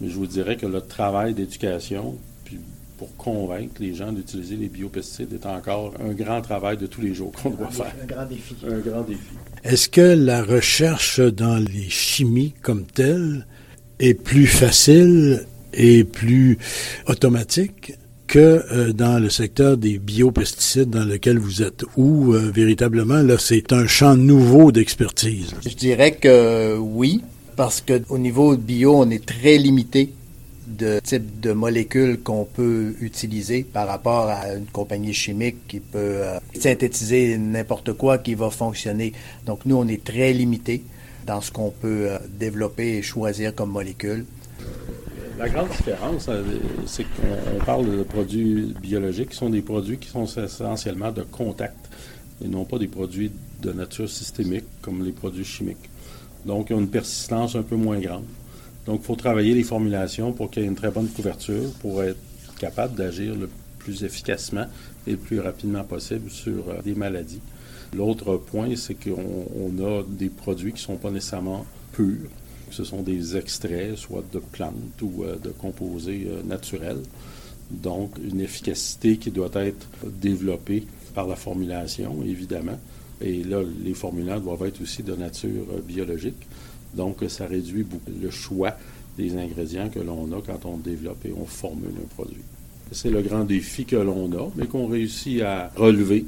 mais 0.00 0.08
je 0.08 0.14
vous 0.14 0.26
dirais 0.26 0.56
que 0.56 0.66
le 0.66 0.80
travail 0.80 1.34
d'éducation, 1.34 2.16
puis 2.44 2.58
pour 2.98 3.14
convaincre 3.16 3.74
les 3.80 3.94
gens 3.94 4.12
d'utiliser 4.12 4.56
les 4.56 4.68
biopesticides 4.68 5.32
est 5.32 5.46
encore 5.46 5.94
un 6.00 6.12
grand 6.12 6.42
travail 6.42 6.76
de 6.76 6.86
tous 6.86 7.00
les 7.00 7.14
jours 7.14 7.32
qu'on 7.32 7.50
doit 7.50 7.70
faire. 7.70 7.94
Un 8.02 8.06
grand 8.06 8.26
défi. 8.26 8.56
Un 8.68 8.78
grand 8.78 9.02
défi. 9.02 9.20
Est-ce 9.64 9.88
que 9.88 10.00
la 10.00 10.42
recherche 10.42 11.20
dans 11.20 11.56
les 11.56 11.88
chimies 11.88 12.54
comme 12.62 12.84
telle 12.84 13.46
est 13.98 14.14
plus 14.14 14.46
facile 14.46 15.46
et 15.72 16.04
plus 16.04 16.58
automatique? 17.06 17.94
Que 18.30 18.64
euh, 18.70 18.92
dans 18.92 19.18
le 19.18 19.28
secteur 19.28 19.76
des 19.76 19.98
biopesticides 19.98 20.88
dans 20.88 21.04
lequel 21.04 21.40
vous 21.40 21.62
êtes, 21.62 21.84
où 21.96 22.32
euh, 22.32 22.52
véritablement 22.54 23.22
là 23.22 23.36
c'est 23.38 23.72
un 23.72 23.88
champ 23.88 24.16
nouveau 24.16 24.70
d'expertise. 24.70 25.52
Je 25.68 25.74
dirais 25.74 26.12
que 26.12 26.78
oui, 26.78 27.22
parce 27.56 27.80
que 27.80 28.00
au 28.08 28.18
niveau 28.18 28.56
bio, 28.56 28.96
on 28.98 29.10
est 29.10 29.26
très 29.26 29.58
limité 29.58 30.12
de 30.68 31.00
type 31.00 31.40
de 31.40 31.50
molécules 31.50 32.20
qu'on 32.20 32.44
peut 32.44 32.94
utiliser 33.00 33.64
par 33.64 33.88
rapport 33.88 34.28
à 34.28 34.54
une 34.54 34.66
compagnie 34.66 35.12
chimique 35.12 35.66
qui 35.66 35.80
peut 35.80 35.98
euh, 35.98 36.38
synthétiser 36.56 37.36
n'importe 37.36 37.94
quoi 37.94 38.18
qui 38.18 38.36
va 38.36 38.50
fonctionner. 38.50 39.12
Donc 39.44 39.66
nous, 39.66 39.74
on 39.74 39.88
est 39.88 40.04
très 40.04 40.32
limité 40.32 40.84
dans 41.26 41.40
ce 41.40 41.50
qu'on 41.50 41.70
peut 41.72 42.10
développer 42.38 42.98
et 42.98 43.02
choisir 43.02 43.52
comme 43.56 43.72
molécule. 43.72 44.24
La 45.40 45.48
grande 45.48 45.70
différence, 45.70 46.28
euh, 46.28 46.42
c'est 46.84 47.04
qu'on 47.04 47.64
parle 47.64 47.86
de 47.96 48.02
produits 48.02 48.74
biologiques 48.78 49.30
qui 49.30 49.36
sont 49.36 49.48
des 49.48 49.62
produits 49.62 49.96
qui 49.96 50.10
sont 50.10 50.26
essentiellement 50.26 51.12
de 51.12 51.22
contact 51.22 51.78
et 52.44 52.46
non 52.46 52.66
pas 52.66 52.78
des 52.78 52.88
produits 52.88 53.32
de 53.62 53.72
nature 53.72 54.10
systémique 54.10 54.66
comme 54.82 55.02
les 55.02 55.12
produits 55.12 55.46
chimiques. 55.46 55.88
Donc, 56.44 56.68
ils 56.68 56.74
ont 56.74 56.80
une 56.80 56.90
persistance 56.90 57.56
un 57.56 57.62
peu 57.62 57.76
moins 57.76 57.98
grande. 58.00 58.26
Donc, 58.84 59.00
il 59.02 59.06
faut 59.06 59.16
travailler 59.16 59.54
les 59.54 59.62
formulations 59.62 60.34
pour 60.34 60.50
qu'il 60.50 60.62
y 60.62 60.66
ait 60.66 60.68
une 60.68 60.76
très 60.76 60.90
bonne 60.90 61.08
couverture 61.08 61.72
pour 61.80 62.02
être 62.02 62.20
capable 62.58 62.94
d'agir 62.94 63.34
le 63.34 63.48
plus 63.78 64.04
efficacement 64.04 64.66
et 65.06 65.12
le 65.12 65.16
plus 65.16 65.40
rapidement 65.40 65.84
possible 65.84 66.30
sur 66.30 66.68
euh, 66.68 66.82
des 66.84 66.94
maladies. 66.94 67.40
L'autre 67.96 68.36
point, 68.36 68.76
c'est 68.76 68.94
qu'on 68.94 69.70
a 69.82 70.02
des 70.06 70.28
produits 70.28 70.72
qui 70.72 70.82
ne 70.82 70.84
sont 70.84 70.96
pas 70.96 71.10
nécessairement 71.10 71.64
purs 71.94 72.28
ce 72.70 72.84
sont 72.84 73.02
des 73.02 73.36
extraits, 73.36 73.96
soit 73.96 74.24
de 74.32 74.38
plantes 74.38 75.02
ou 75.02 75.24
euh, 75.24 75.36
de 75.36 75.50
composés 75.50 76.26
euh, 76.28 76.42
naturels. 76.42 77.02
Donc, 77.70 78.12
une 78.22 78.40
efficacité 78.40 79.16
qui 79.16 79.30
doit 79.30 79.50
être 79.54 79.86
développée 80.04 80.84
par 81.14 81.26
la 81.26 81.36
formulation, 81.36 82.22
évidemment. 82.24 82.78
Et 83.20 83.44
là, 83.44 83.60
les 83.84 83.94
formulants 83.94 84.40
doivent 84.40 84.66
être 84.66 84.80
aussi 84.82 85.02
de 85.02 85.14
nature 85.14 85.66
euh, 85.72 85.80
biologique. 85.80 86.46
Donc, 86.94 87.18
ça 87.28 87.46
réduit 87.46 87.84
beaucoup 87.84 88.10
le 88.20 88.30
choix 88.30 88.76
des 89.16 89.36
ingrédients 89.36 89.88
que 89.88 90.00
l'on 90.00 90.32
a 90.32 90.40
quand 90.44 90.64
on 90.64 90.76
développe 90.76 91.24
et 91.24 91.32
on 91.36 91.46
formule 91.46 91.92
un 92.02 92.14
produit. 92.14 92.42
C'est 92.92 93.10
le 93.10 93.22
grand 93.22 93.44
défi 93.44 93.84
que 93.84 93.96
l'on 93.96 94.32
a, 94.32 94.50
mais 94.56 94.66
qu'on 94.66 94.88
réussit 94.88 95.42
à 95.42 95.70
relever 95.76 96.24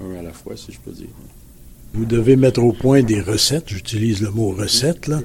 un 0.00 0.14
à 0.18 0.22
la 0.22 0.32
fois, 0.32 0.56
si 0.56 0.70
je 0.72 0.78
peux 0.78 0.92
dire. 0.92 1.08
Vous 1.94 2.04
devez 2.04 2.36
mettre 2.36 2.62
au 2.62 2.72
point 2.72 3.02
des 3.02 3.20
recettes, 3.20 3.64
j'utilise 3.68 4.20
le 4.20 4.30
mot 4.30 4.50
recette, 4.50 5.06
là, 5.06 5.20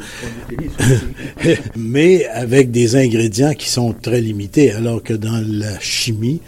mais 1.76 2.26
avec 2.28 2.72
des 2.72 2.96
ingrédients 2.96 3.54
qui 3.54 3.70
sont 3.70 3.94
très 3.94 4.22
limités, 4.22 4.72
alors 4.72 5.04
que 5.04 5.14
dans 5.14 5.44
la 5.46 5.80
chimie, 5.82 6.40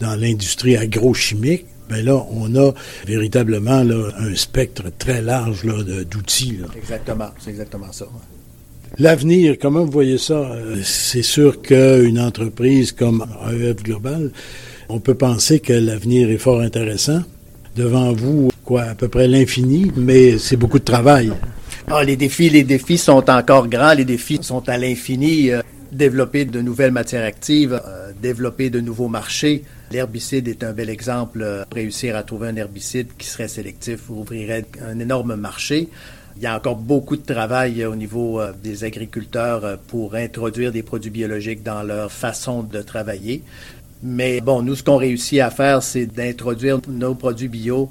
dans 0.00 0.16
l'industrie 0.16 0.76
agrochimique, 0.76 1.66
ben 1.88 2.04
là, 2.04 2.26
on 2.30 2.54
a 2.56 2.72
véritablement 3.06 3.82
là, 3.82 4.10
un 4.18 4.34
spectre 4.34 4.84
très 4.98 5.22
large 5.22 5.64
d'outils. 6.10 6.58
Exactement, 6.76 7.30
c'est 7.38 7.50
exactement 7.50 7.92
ça. 7.92 8.06
L'avenir, 8.98 9.56
comment 9.60 9.84
vous 9.84 9.90
voyez 9.90 10.18
ça? 10.18 10.34
Euh, 10.34 10.76
c'est 10.82 11.22
sûr 11.22 11.60
qu'une 11.62 12.18
entreprise 12.18 12.92
comme 12.92 13.24
AEF 13.48 13.82
Global, 13.82 14.32
on 14.88 14.98
peut 14.98 15.14
penser 15.14 15.60
que 15.60 15.72
l'avenir 15.72 16.30
est 16.30 16.38
fort 16.38 16.60
intéressant. 16.60 17.20
Devant 17.76 18.12
vous, 18.12 18.50
à 18.76 18.94
peu 18.94 19.08
près 19.08 19.26
l'infini, 19.28 19.90
mais 19.96 20.38
c'est 20.38 20.56
beaucoup 20.56 20.78
de 20.78 20.84
travail. 20.84 21.32
Ah, 21.90 22.04
les 22.04 22.16
défis, 22.16 22.50
les 22.50 22.64
défis 22.64 22.98
sont 22.98 23.30
encore 23.30 23.66
grands, 23.68 23.94
les 23.94 24.04
défis 24.04 24.38
sont 24.42 24.68
à 24.68 24.76
l'infini. 24.76 25.50
Euh, 25.50 25.62
développer 25.90 26.44
de 26.44 26.60
nouvelles 26.60 26.92
matières 26.92 27.24
actives, 27.24 27.80
euh, 27.86 28.12
développer 28.20 28.68
de 28.68 28.78
nouveaux 28.78 29.08
marchés. 29.08 29.64
L'herbicide 29.90 30.46
est 30.46 30.62
un 30.62 30.74
bel 30.74 30.90
exemple. 30.90 31.40
Euh, 31.40 31.64
réussir 31.74 32.14
à 32.14 32.22
trouver 32.24 32.48
un 32.48 32.56
herbicide 32.56 33.08
qui 33.16 33.26
serait 33.26 33.48
sélectif 33.48 34.10
ouvrirait 34.10 34.66
un 34.86 34.98
énorme 34.98 35.34
marché. 35.36 35.88
Il 36.36 36.42
y 36.42 36.46
a 36.46 36.54
encore 36.54 36.76
beaucoup 36.76 37.16
de 37.16 37.22
travail 37.22 37.84
au 37.86 37.96
niveau 37.96 38.40
des 38.62 38.84
agriculteurs 38.84 39.78
pour 39.88 40.14
introduire 40.14 40.70
des 40.70 40.82
produits 40.82 41.10
biologiques 41.10 41.64
dans 41.64 41.82
leur 41.82 42.12
façon 42.12 42.62
de 42.62 42.80
travailler. 42.82 43.42
Mais 44.02 44.40
bon, 44.40 44.62
nous, 44.62 44.76
ce 44.76 44.84
qu'on 44.84 44.98
réussit 44.98 45.40
à 45.40 45.50
faire, 45.50 45.82
c'est 45.82 46.06
d'introduire 46.06 46.80
nos 46.86 47.14
produits 47.16 47.48
bio 47.48 47.90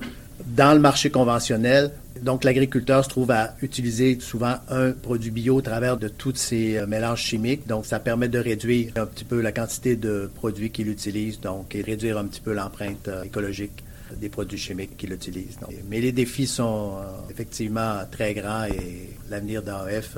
dans 0.57 0.73
le 0.73 0.79
marché 0.79 1.11
conventionnel. 1.11 1.91
Donc, 2.23 2.43
l'agriculteur 2.43 3.03
se 3.05 3.09
trouve 3.09 3.29
à 3.29 3.53
utiliser 3.61 4.19
souvent 4.19 4.55
un 4.69 4.91
produit 4.91 5.29
bio 5.29 5.57
au 5.57 5.61
travers 5.61 5.97
de 5.97 6.07
tous 6.07 6.33
ces 6.35 6.77
euh, 6.77 6.87
mélanges 6.87 7.21
chimiques. 7.21 7.67
Donc, 7.67 7.85
ça 7.85 7.99
permet 7.99 8.27
de 8.27 8.39
réduire 8.39 8.91
un 8.95 9.05
petit 9.05 9.23
peu 9.23 9.39
la 9.39 9.51
quantité 9.51 9.95
de 9.95 10.29
produits 10.33 10.71
qu'il 10.71 10.89
utilise, 10.89 11.39
donc, 11.39 11.75
et 11.75 11.83
réduire 11.83 12.17
un 12.17 12.25
petit 12.25 12.41
peu 12.41 12.53
l'empreinte 12.53 13.07
euh, 13.07 13.23
écologique 13.23 13.83
des 14.19 14.29
produits 14.29 14.57
chimiques 14.57 14.97
qu'il 14.97 15.13
utilise. 15.13 15.59
mais 15.89 15.99
les 15.99 16.11
défis 16.11 16.47
sont 16.47 16.93
euh, 16.97 17.03
effectivement 17.29 17.99
très 18.09 18.33
grands 18.33 18.63
et 18.63 19.11
l'avenir 19.29 19.61
d'AF, 19.61 20.17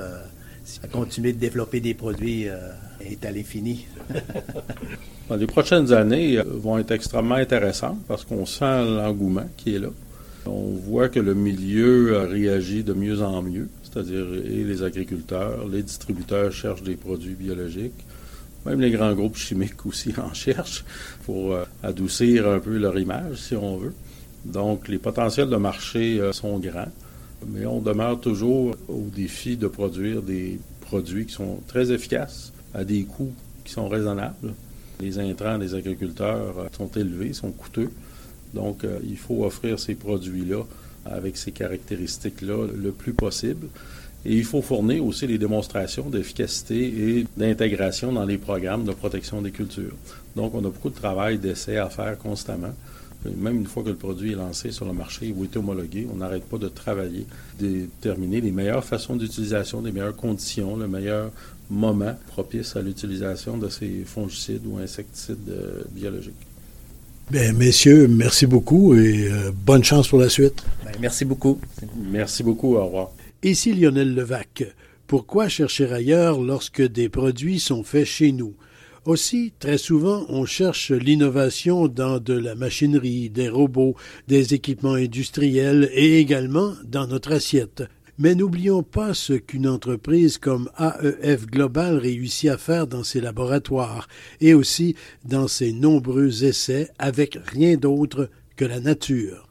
à 0.84 0.88
continuer 0.88 1.34
de 1.34 1.40
développer 1.40 1.82
des 1.82 1.96
produits, 1.96 2.46
est 3.02 3.26
à 3.26 3.32
l'infini. 3.32 3.88
les 5.36 5.48
prochaines 5.48 5.92
années 5.92 6.40
vont 6.46 6.78
être 6.78 6.92
extrêmement 6.92 7.36
intéressantes 7.36 7.98
parce 8.08 8.24
qu'on 8.24 8.46
sent 8.46 8.86
l'engouement 8.86 9.50
qui 9.58 9.76
est 9.76 9.80
là. 9.80 9.90
On 10.46 10.74
voit 10.74 11.10
que 11.10 11.20
le 11.20 11.34
milieu 11.34 12.18
réagit 12.30 12.84
de 12.84 12.94
mieux 12.94 13.22
en 13.22 13.42
mieux, 13.42 13.68
c'est-à-dire 13.84 14.26
et 14.46 14.64
les 14.64 14.84
agriculteurs, 14.84 15.68
les 15.68 15.84
distributeurs 15.84 16.52
cherchent 16.52 16.84
des 16.84 16.96
produits 16.96 17.36
biologiques. 17.36 18.06
Même 18.66 18.82
les 18.82 18.92
grands 18.92 19.14
groupes 19.14 19.38
chimiques 19.38 19.86
aussi 19.86 20.14
en 20.18 20.34
cherchent 20.34 20.84
pour 21.26 21.54
euh, 21.54 21.64
adoucir 21.84 22.48
un 22.48 22.60
peu 22.60 22.78
leur 22.78 22.98
image, 22.98 23.38
si 23.38 23.56
on 23.56 23.78
veut. 23.78 23.94
Donc, 24.46 24.88
les 24.88 24.98
potentiels 24.98 25.50
de 25.50 25.56
marché 25.56 26.20
euh, 26.20 26.32
sont 26.32 26.60
grands, 26.60 26.92
mais 27.48 27.66
on 27.66 27.82
demeure 27.82 28.20
toujours 28.20 28.76
au 28.88 29.08
défi 29.14 29.58
de 29.58 29.68
produire 29.68 30.22
des 30.22 30.60
produits 30.82 31.26
qui 31.26 31.34
sont 31.34 31.60
très 31.68 31.92
efficaces 31.92 32.52
à 32.74 32.84
des 32.84 33.04
coûts 33.04 33.34
qui 33.64 33.72
sont 33.74 33.88
raisonnables. 33.88 34.54
Les 35.00 35.18
intrants 35.20 35.58
des 35.58 35.76
agriculteurs 35.76 36.60
euh, 36.60 36.68
sont 36.76 36.90
élevés, 36.96 37.34
sont 37.34 37.52
coûteux. 37.52 37.90
Donc, 38.54 38.84
euh, 38.84 39.00
il 39.08 39.18
faut 39.18 39.44
offrir 39.44 39.80
ces 39.80 39.96
produits-là 39.96 40.64
avec 41.06 41.38
ces 41.38 41.52
caractéristiques-là 41.52 42.68
le 42.76 42.92
plus 42.92 43.14
possible. 43.14 43.68
Et 44.26 44.36
il 44.36 44.44
faut 44.44 44.62
fournir 44.62 45.06
aussi 45.06 45.28
les 45.28 45.38
démonstrations 45.38 46.10
d'efficacité 46.10 47.20
et 47.20 47.28
d'intégration 47.38 48.12
dans 48.12 48.26
les 48.26 48.38
programmes 48.38 48.84
de 48.84 48.92
protection 48.92 49.42
des 49.42 49.52
cultures. 49.52 49.96
Donc, 50.36 50.54
on 50.56 50.60
a 50.60 50.70
beaucoup 50.70 50.90
de 50.90 50.96
travail 50.96 51.38
d'essai 51.38 51.78
à 51.78 51.90
faire 51.90 52.18
constamment. 52.18 52.74
Même 53.26 53.58
une 53.58 53.66
fois 53.66 53.84
que 53.84 53.90
le 53.90 53.96
produit 53.96 54.32
est 54.32 54.36
lancé 54.36 54.72
sur 54.72 54.86
le 54.86 54.94
marché 54.94 55.34
ou 55.36 55.44
est 55.44 55.56
homologué, 55.58 56.08
on 56.12 56.18
n'arrête 56.18 56.46
pas 56.46 56.58
de 56.58 56.70
travailler, 56.70 57.26
de 57.60 57.68
déterminer 57.68 58.40
les 58.40 58.52
meilleures 58.52 58.84
façons 58.84 59.18
d'utilisation, 59.18 59.82
les 59.82 59.92
meilleures 59.92 60.16
conditions, 60.16 60.78
le 60.78 60.88
meilleur 60.88 61.32
moment 61.70 62.18
propice 62.28 62.76
à 62.76 62.82
l'utilisation 62.82 63.58
de 63.58 63.68
ces 63.70 64.04
fongicides 64.06 64.66
ou 64.66 64.78
insecticides 64.78 65.50
euh, 65.50 65.84
biologiques. 65.92 66.48
Bien, 67.32 67.54
messieurs, 67.54 68.08
merci 68.08 68.48
beaucoup 68.48 68.96
et 68.96 69.28
euh, 69.32 69.52
bonne 69.54 69.84
chance 69.84 70.08
pour 70.08 70.18
la 70.18 70.30
suite. 70.30 70.64
Ben, 70.84 70.94
merci 71.00 71.26
beaucoup. 71.26 71.60
Merci 71.96 72.42
beaucoup. 72.42 72.76
Au 72.76 72.86
revoir. 72.86 73.12
Ici 73.44 73.74
Lionel 73.74 74.16
Levac. 74.16 74.64
Pourquoi 75.06 75.48
chercher 75.48 75.94
ailleurs 75.94 76.42
lorsque 76.42 76.82
des 76.82 77.08
produits 77.08 77.60
sont 77.60 77.84
faits 77.84 78.06
chez 78.06 78.32
nous? 78.32 78.56
Aussi, 79.06 79.54
très 79.60 79.78
souvent, 79.78 80.26
on 80.30 80.46
cherche 80.46 80.92
l'innovation 80.92 81.88
dans 81.88 82.20
de 82.20 82.34
la 82.34 82.56
machinerie, 82.56 83.30
des 83.30 83.48
robots, 83.48 83.96
des 84.28 84.56
équipements 84.56 84.94
industriels 84.94 85.90
et 85.94 86.20
également 86.20 86.74
dans 86.84 87.06
notre 87.06 87.32
assiette. 87.32 87.84
Mais 88.22 88.36
n'oublions 88.36 88.84
pas 88.84 89.14
ce 89.14 89.32
qu'une 89.32 89.66
entreprise 89.66 90.38
comme 90.38 90.70
AEF 90.78 91.48
Global 91.48 91.96
réussit 91.96 92.50
à 92.50 92.58
faire 92.58 92.86
dans 92.86 93.06
ses 93.06 93.22
laboratoires 93.22 94.10
et 94.42 94.54
aussi 94.54 94.96
dans 95.24 95.48
ses 95.48 95.72
nombreux 95.72 96.44
essais 96.44 96.90
avec 97.00 97.40
rien 97.46 97.78
d'autre 97.78 98.30
que 98.58 98.66
la 98.66 98.82
nature. 98.82 99.48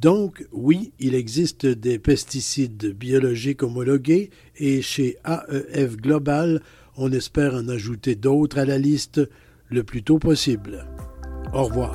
Donc, 0.00 0.46
oui, 0.52 0.92
il 0.98 1.14
existe 1.14 1.64
des 1.64 1.98
pesticides 1.98 2.94
biologiques 2.94 3.62
homologués 3.62 4.28
et 4.58 4.82
chez 4.82 5.16
AEF 5.24 5.96
Global, 5.96 6.60
on 6.98 7.10
espère 7.12 7.54
en 7.54 7.68
ajouter 7.68 8.16
d'autres 8.16 8.58
à 8.58 8.66
la 8.66 8.76
liste 8.76 9.22
le 9.70 9.82
plus 9.82 10.02
tôt 10.02 10.18
possible. 10.18 10.86
Au 11.54 11.64
revoir. 11.64 11.94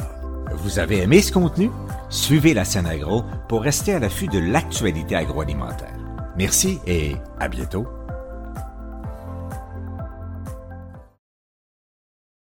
Vous 0.58 0.79
avez 0.79 1.01
aimé 1.01 1.22
ce 1.22 1.32
contenu? 1.32 1.70
Suivez 2.10 2.55
la 2.55 2.65
scène 2.65 2.88
agro 2.88 3.24
pour 3.48 3.62
rester 3.62 3.94
à 3.94 4.00
l'affût 4.00 4.27
de 4.27 4.39
l'actualité 4.39 5.15
agroalimentaire. 5.15 5.95
Merci 6.38 6.80
et 6.86 7.15
à 7.39 7.48
bientôt. 7.48 7.88